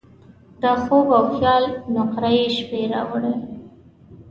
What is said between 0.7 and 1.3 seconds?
خوب او